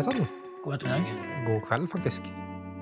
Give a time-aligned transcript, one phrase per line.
[0.00, 0.22] Hei sann.
[0.64, 1.40] God ettermiddag.
[1.44, 2.28] God kveld, faktisk.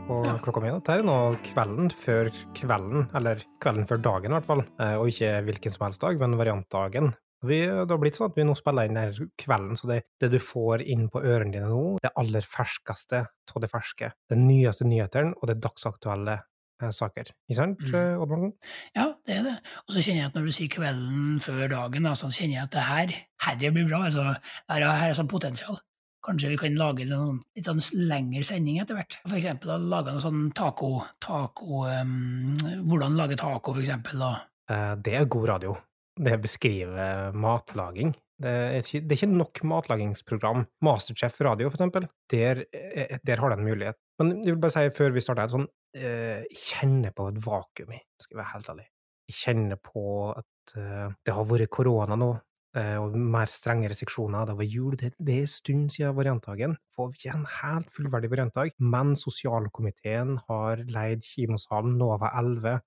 [0.08, 0.36] Og Ja.
[0.38, 4.60] klokka mi er nå kvelden før kvelden, eller kvelden før dagen i hvert fall.
[4.78, 7.16] Eh, Og ikke hvilken som helst dag, men variantdagen.
[7.42, 10.30] Vi, det har blitt sånn at vi nå spiller inn her kvelden, så det, det
[10.30, 14.12] du får inn på ørene dine nå, det aller ferskeste av det ferske.
[14.30, 16.38] Den nyeste nyhetene og det dagsaktuelle
[16.80, 17.32] eh, saker.
[17.50, 17.94] Ikke sant, Mm.
[17.96, 18.52] eh, Odd Morten?
[18.94, 19.58] Ja, det er det.
[19.88, 22.62] Og så kjenner jeg at når du sier kvelden før dagen, da, så kjenner jeg
[22.62, 24.04] at det her, herre blir bra.
[24.06, 24.22] Altså,
[24.70, 25.80] her, er- her er sånn potensial.
[26.28, 29.16] Kanskje vi kan lage noen litt sånn lengre sending etter hvert.
[29.24, 30.90] For eksempel å lage noe sånn taco,
[31.24, 32.52] taco um,
[32.84, 34.26] Hvordan lage taco, for eksempel.
[34.68, 35.76] Eh, Det er god radio.
[36.18, 38.12] Det beskriver matlaging.
[38.38, 40.66] Det er ikke, det er ikke nok matlagingsprogram.
[40.86, 43.98] Masterchef Radio, for eksempel, der, eh, der har det en mulighet.
[44.20, 47.96] Men jeg vil bare si før vi starter, sånn eh, Jeg kjenner på et vakuum
[48.20, 48.86] skal jeg være helt ærlig.
[49.28, 50.04] Jeg på
[50.36, 52.44] at eh, det har vært korona nå, eh,
[52.78, 54.46] og mer strenge restriksjoner.
[54.46, 56.76] Det var jul, det, det er en stund siden variantdagen.
[56.94, 62.78] Får vi en helt fullverdig variantdag, men sosialkomiteen har leid kinosalen Nova 11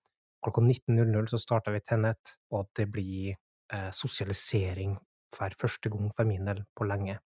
[0.42, 4.98] klokka 19.00 så starter vi Tennet, og det blir eh, sosialisering
[5.36, 7.20] for første gang for min del på lenge.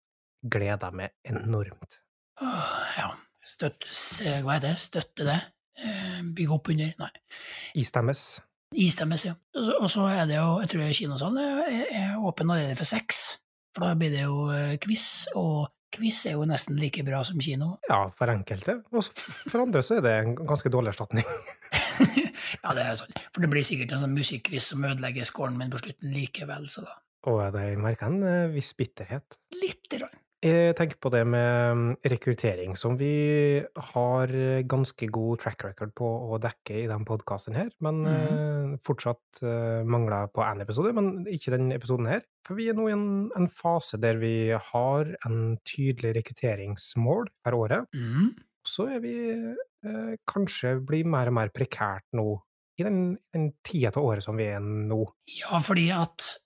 [0.45, 2.01] Gleder meg enormt.
[2.41, 3.09] åh, ja,
[3.41, 4.75] støttes eh, Hva er det?
[4.81, 5.39] Støtte det?
[5.79, 6.91] Eh, Bygge opp under?
[6.99, 7.11] Nei.
[7.81, 8.27] Istemmes.
[8.75, 9.33] Istemmes, ja.
[9.79, 13.37] Og så- er det jo, jeg tror kinosalen er, er åpen allerede for seks.
[13.75, 17.39] For da blir det jo eh, quiz, og quiz er jo nesten like bra som
[17.39, 17.77] kino.
[17.91, 18.81] Ja, for enkelte.
[18.91, 19.03] Og
[19.49, 21.25] for andre så er det en ganske dårlig erstatning.
[22.63, 23.15] ja, det er sånn.
[23.31, 26.83] For det blir sikkert en sånn musikkquiz som ødelegger scoren min på slutten likevel, så
[26.87, 26.95] da
[27.31, 29.39] Og det merker en eh, viss bitterhet.
[29.55, 30.19] lite grann.
[30.45, 34.33] Jeg tenker på det med mm, rekruttering, som vi har
[34.69, 39.81] ganske god track record på å dekke i denne podkasten her, men eh, fortsatt eh,
[39.89, 42.21] mangler på én episode, men ikke denne episoden her.
[42.45, 47.57] For vi er nå i en, en fase der vi har en tydelig rekrutteringsmål per
[47.57, 47.89] året.
[47.97, 48.35] Mhm.
[48.65, 52.31] Så er vi eh, kanskje blir mer og mer prekært nå,
[52.77, 55.03] i den, den tida av året som vi er nå.
[55.39, 56.44] Ja, fordi at eh,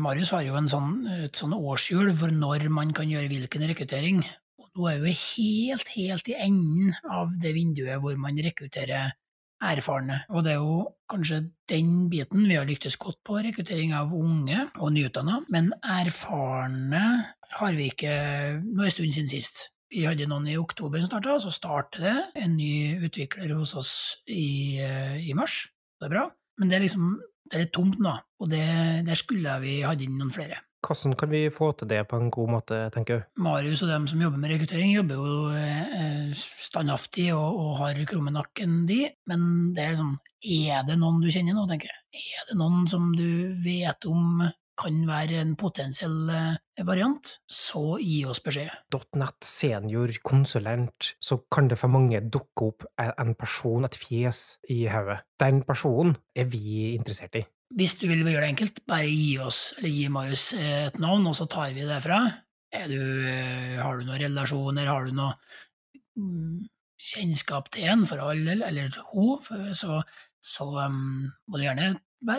[0.00, 0.92] Marius har jo sånn,
[1.26, 4.22] et sånn årshjul for når man kan gjøre hvilken rekruttering.
[4.62, 9.12] Og nå er vi helt, helt i enden av det vinduet hvor man rekrutterer
[9.62, 10.22] erfarne.
[10.32, 10.78] Og det er jo
[11.10, 15.42] kanskje den biten vi har lyktes godt på, rekruttering av unge og nyutdanna.
[15.52, 17.04] Men erfarne
[17.58, 18.16] har vi ikke
[18.64, 19.68] nå er en stund siden sist.
[19.92, 23.92] Vi hadde noen i oktober som starta, så starter det en ny utvikler hos oss
[24.24, 25.66] i, eh, i mars.
[26.00, 26.30] Det er bra.
[26.58, 27.18] Men det er liksom
[27.52, 28.64] det er litt tomt nå, og det,
[29.04, 30.56] der skulle vi hatt inn noen flere.
[30.82, 33.26] Hvordan kan vi få til det på en god måte, tenker du?
[33.44, 38.32] Marius og dem som jobber med rekruttering, jobber jo eh, standhaftig og, og har krumme
[38.34, 39.04] nakken, de.
[39.30, 39.44] Men
[39.76, 42.24] det er liksom Er det noen du kjenner nå, tenker jeg?
[42.40, 44.40] Er det noen som du vet om
[44.82, 48.70] kan være en potensiell eh, variant, så gi oss beskjed.
[49.18, 54.84] .net senior konsulent, så kan det for mange dukke opp en person, et fjes, i
[54.90, 55.22] hodet.
[55.40, 57.44] Den personen er vi interessert i.
[57.72, 61.26] Hvis du vil gjøre det enkelt, bare gi oss, eller gi Marius eh, et navn,
[61.30, 62.20] og så tar vi det derfra.
[62.72, 65.32] Er du, eh, har du noen relasjoner, har du noe
[66.20, 66.62] mm,
[67.02, 69.40] kjennskap til en for all del, eller hun,
[69.76, 70.02] så,
[70.42, 71.94] så um, må du gjerne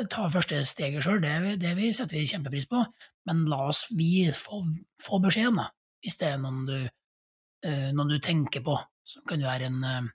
[0.10, 2.84] ta første steget sjøl, det, det vi setter vi kjempepris på,
[3.28, 4.64] men la oss vi få,
[5.04, 5.70] få beskjeden, da,
[6.04, 6.78] hvis det er noen du,
[7.68, 10.12] eh, noen du tenker på som kan være en eh,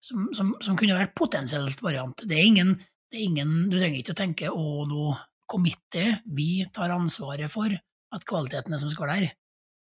[0.00, 2.22] som, som, som kunne vært potensielt variant.
[2.24, 2.76] Det er ingen,
[3.10, 5.10] det er ingen Du trenger ikke å tenke 'å, nå
[5.48, 9.36] committer', vi tar ansvaret for at kvaliteten er som skal være der.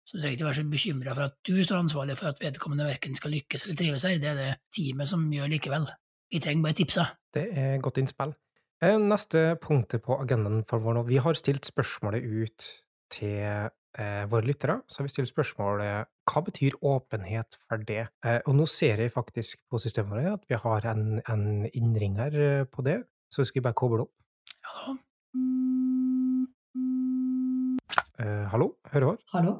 [0.05, 2.85] Så du trenger ikke være så bekymra for at du står ansvarlig for at vedkommende
[2.85, 5.89] verken skal lykkes eller trives her, det er det teamet som gjør likevel.
[6.31, 7.07] Vi trenger bare tipsa.
[7.33, 8.35] Det er godt innspill.
[8.85, 12.67] Eh, Neste punktet på agendaen for vår nå Vi har stilt spørsmålet ut
[13.15, 14.81] til eh, våre lyttere.
[14.91, 18.09] Så har vi stilt spørsmålet hva betyr åpenhet for det?
[18.27, 22.37] Eh, og nå ser jeg faktisk på systemet vårt at vi har en, en innringer
[22.37, 22.99] eh, på det,
[23.33, 24.13] så skal vi bare koble opp.
[24.67, 24.97] Ja.
[28.21, 29.25] Eh, hallo, hører du?
[29.33, 29.57] Hallo?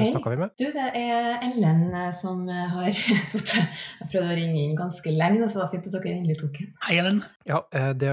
[0.00, 0.52] Hei, snakker vi med?
[0.60, 2.88] Du, det er Ellen eh, som eh, har
[3.30, 6.38] sittet Jeg prøvde å ringe inn ganske lenge, så det var fint at dere endelig
[6.42, 6.72] tok den.
[6.88, 7.22] Hei, Ellen.
[7.48, 8.12] Ja, eh, det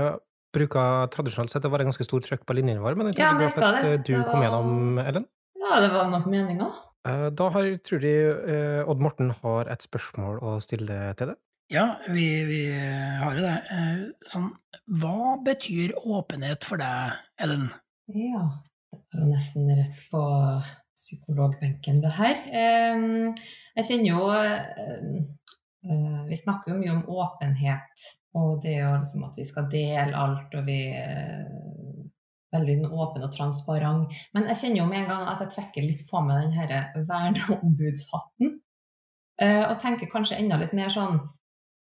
[0.56, 3.36] bruker tradisjonelt sett å være ganske stor trøkk på linjen vår, men jeg tror Ja,
[3.40, 4.26] det var bra for at du var...
[4.32, 5.28] kom gjennom, Ellen.
[5.62, 6.68] Ja, det var nok meninga.
[7.08, 11.40] Eh, Da har, tror jeg Odd Morten har et spørsmål å stille til deg.
[11.72, 13.56] Ja, vi, vi har jo det.
[13.72, 14.50] Eh, Sånn,
[15.00, 17.70] hva betyr åpenhet for deg, Ellen?
[18.12, 18.42] Ja,
[18.92, 20.20] det var jo nesten rett på
[21.02, 22.42] psykologbenken, det her.
[22.54, 28.06] Jeg kjenner jo eh, Vi snakker jo mye om åpenhet,
[28.38, 31.72] og det å liksom at vi skal dele alt, og vi eh,
[32.52, 34.22] veldig åpne åpen og transparent.
[34.36, 36.74] Men jeg kjenner jo med en gang at jeg trekker litt på meg den her
[36.96, 38.58] verneombudshatten.
[39.42, 41.20] Eh, og tenker kanskje enda litt mer sånn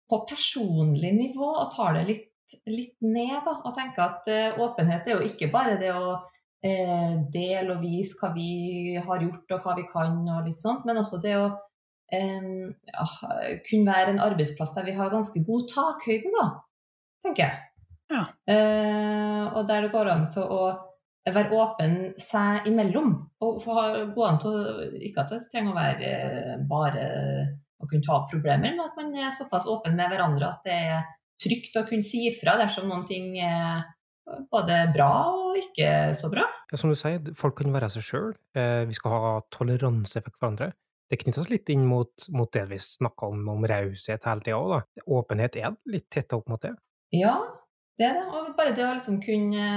[0.09, 3.41] på personlig nivå og tar det litt, litt ned.
[3.44, 6.19] Da, og tenker at eh, åpenhet er jo ikke bare det å
[6.64, 10.87] eh, dele og vise hva vi har gjort og hva vi kan, og litt sånt,
[10.88, 11.46] men også det å
[12.14, 12.50] eh,
[12.93, 13.08] ja,
[13.69, 16.50] kunne være en arbeidsplass der vi har ganske god takhøyde, da,
[17.25, 17.64] tenker jeg.
[18.08, 18.25] Ja.
[18.49, 20.62] Eh, og der det går an til å
[21.28, 23.12] være åpen seg imellom.
[23.44, 23.61] Og
[24.14, 27.04] gå an til å Ikke at det trenger å være eh, bare
[27.78, 30.78] å kunne ta opp problemer, men at man er såpass åpen med hverandre at det
[30.96, 31.04] er
[31.38, 33.84] trygt å kunne si ifra dersom noen ting er
[34.52, 36.44] både bra og ikke så bra.
[36.70, 38.34] Ja, som du sier, folk kan være seg sjøl.
[38.56, 40.72] Eh, vi skal ha toleranse for hverandre.
[41.08, 44.75] Det knyttes litt inn mot, mot det vi snakker om, om raushet hele tida òg,
[44.75, 45.04] da.
[45.19, 46.75] Åpenhet er litt tetta opp mot det.
[47.16, 47.38] Ja,
[47.96, 48.26] det er det.
[48.28, 49.69] Og bare det å liksom kunne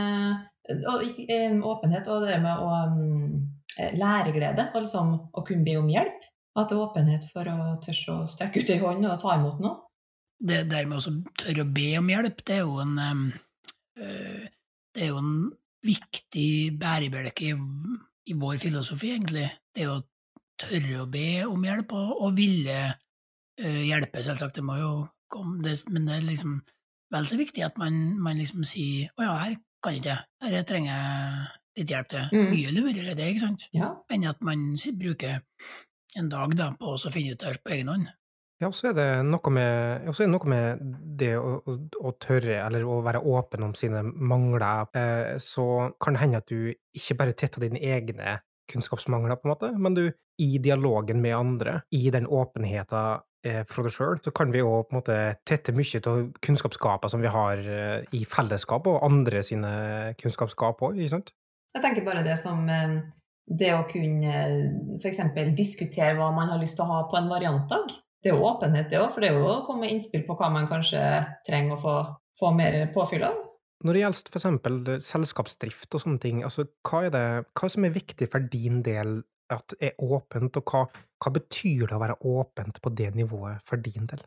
[0.72, 3.38] og, eh, Åpenhet og det med å mm,
[3.80, 6.28] eh, læreglede, og liksom å kunne be om hjelp.
[6.60, 9.62] At det er åpenhet for å tørre å strekke ut ei hånd og ta imot
[9.64, 9.88] noe.
[10.42, 13.40] Det der med å tørre å be om hjelp, det er jo en eh,
[14.02, 15.36] Det er jo en
[15.86, 17.54] viktig bærebjelke i,
[18.32, 19.48] i vår filosofi, egentlig.
[19.76, 20.02] Det er å
[20.62, 24.60] tørre å be om hjelp, og, og ville uh, hjelpe, selvsagt.
[24.60, 24.92] Det må jo
[25.32, 26.60] komme, det, men det er liksom
[27.12, 30.28] vel så viktig at man, man liksom sier 'Å ja, her kan ikke jeg.
[30.44, 32.30] Her trenger jeg litt hjelp til'.
[32.32, 32.50] Mm.
[32.54, 33.68] Mye lurere det, ikke sant?
[33.76, 33.94] Ja.
[34.12, 35.42] Enn at man bruker
[36.20, 38.08] en dag da, på å finne ut det på egen hånd.
[38.62, 40.82] Ja, og så er det noe med, det, noe med
[41.18, 41.76] det å, å,
[42.06, 44.86] å tørre, eller å være åpen om sine mangler.
[44.94, 45.66] Eh, så
[46.02, 48.38] kan det hende at du ikke bare tetter dine egne
[48.72, 50.06] kunnskapsmangler, på en måte, men du
[50.42, 54.76] i dialogen med andre, i den åpenheten eh, fra deg sjøl, så kan vi jo
[54.86, 55.18] på en måte
[55.48, 59.74] tette mye av kunnskapsgapet som vi har eh, i fellesskap, og andre sine
[60.22, 61.34] kunnskapsgap òg, ikke sant?
[61.74, 63.00] Jeg tenker bare det som eh,
[63.50, 64.38] det å kunne
[65.02, 65.22] f.eks.
[65.58, 67.98] diskutere hva man har lyst til å ha på en variantdag.
[68.22, 70.36] Det er jo åpenhet, det òg, for det er jo å komme med innspill på
[70.38, 71.02] hva man kanskje
[71.48, 71.96] trenger å få,
[72.38, 73.40] få mer påfyll av.
[73.82, 77.26] Når det gjelder for eksempel selskapsdrift og sånne ting, altså hva er det
[77.58, 80.84] hva som er viktig for din del at er åpent, og hva,
[81.22, 84.22] hva betyr det å være åpent på det nivået for din del?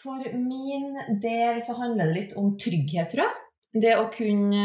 [0.00, 3.46] For min del så handler det litt om trygghet, tror jeg.
[3.80, 4.62] Det å kunne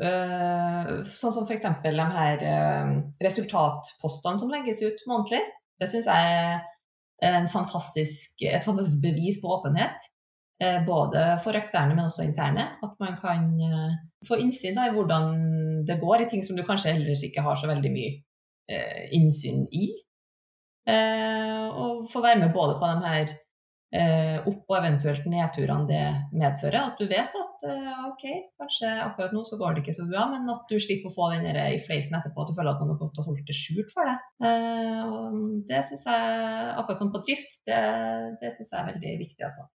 [0.00, 1.66] øh, Sånn som f.eks.
[1.84, 5.42] de her øh, resultatpostene som legges ut månedlig.
[5.76, 6.62] Det syns jeg er
[7.52, 10.08] fantastisk, et fantastisk bevis på åpenhet.
[10.62, 12.64] Eh, både for eksterne, men også interne.
[12.82, 13.92] At man kan øh,
[14.28, 15.24] få innsyn da, i hvordan
[15.88, 18.12] det går i ting som du kanskje ellers ikke har så veldig mye
[18.70, 19.86] eh, innsyn i.
[20.88, 23.38] Eh, og få være med både på de her eh,
[23.92, 26.04] opp- og eventuelt nedturene det
[26.40, 26.92] medfører.
[26.92, 28.24] At du vet at eh, ok,
[28.60, 31.28] kanskje akkurat nå så går det ikke så bra, men at du slipper å få
[31.34, 33.92] den i fleisen etterpå, at du føler at man har gått og holdt det skjult
[33.92, 34.24] for deg.
[34.48, 35.12] Eh,
[35.68, 37.78] det syns jeg, akkurat som på drift, det,
[38.40, 39.68] det syns jeg er veldig viktig, altså.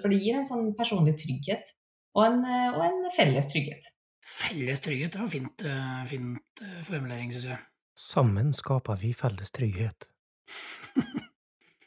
[0.00, 1.74] For det gir en sånn personlig trygghet,
[2.16, 3.92] og en, eh, og en felles trygghet.
[4.40, 7.60] Felles trygghet, det var fint, eh, fint eh, formulering, syns jeg.
[8.00, 10.08] Sammen skaper vi felles trygghet.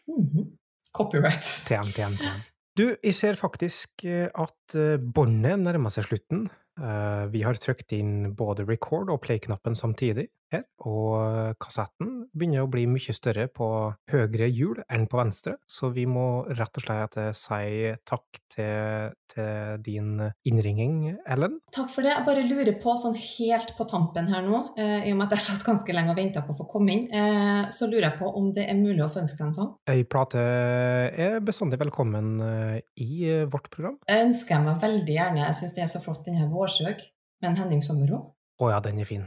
[0.03, 0.51] Mhm.
[0.93, 1.43] Copyright.
[1.67, 2.41] Tjen, tjen, tjen.
[2.77, 6.47] Du, jeg ser faktisk eh, at eh, båndet nærmer seg slutten.
[6.79, 12.71] Eh, Vi har trykt inn både record og play-knappen samtidig her, og kassetten begynner å
[12.71, 13.67] bli mye større på
[14.11, 19.81] høyre hjul enn på venstre, så vi må rett og slett si takk til, til
[19.85, 21.57] din innringing, Ellen.
[21.73, 22.13] Takk for det.
[22.13, 25.37] Jeg bare lurer på, sånn helt på tampen her nå, eh, i og med at
[25.37, 28.19] jeg satt ganske lenge og venta på å få komme inn, eh, så lurer jeg
[28.21, 29.73] på om det er mulig å få ønske seg en sang.
[29.89, 33.99] Ei plate er bestandig velkommen eh, i vårt program.
[34.09, 37.01] Jeg ønsker meg veldig gjerne, jeg syns det er så flott, denne her Vårsøg
[37.43, 38.21] med en Henning Sommerå.
[38.61, 39.25] Å ja, den er fin.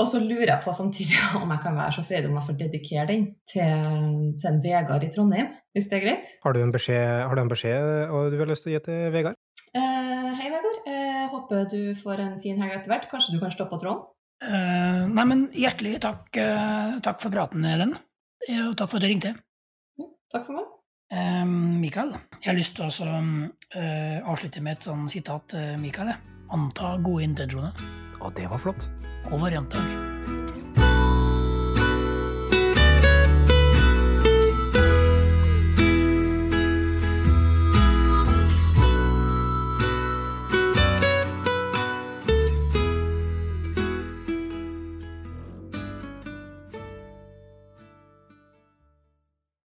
[0.00, 2.58] Og så lurer jeg på samtidig om jeg kan være så freidig om jeg får
[2.64, 6.32] dedikere den til, til en Vegard i Trondheim, hvis det er greit.
[6.42, 8.82] Har du en beskjed, har du en beskjed og du har lyst til å gi
[8.88, 9.38] til Vegard?
[9.74, 10.82] Eh, hei, Vegard.
[10.90, 13.08] Eh, håper du får en fin helg etter hvert.
[13.10, 14.04] Kanskje du kan stå på tråden?
[14.44, 17.94] Eh, nei, men hjertelig takk, eh, takk for praten, Ellen.
[18.44, 19.34] Og takk for at du ringte.
[19.98, 20.70] Ja, takk for meg.
[21.14, 23.10] Eh, Mikael, jeg har lyst til å også,
[23.78, 26.16] eh, avslutte med et sånn sitat, Mikael.
[26.54, 28.88] Anta gode intensjoner Å, det var flott.
[29.32, 30.13] og variantdag.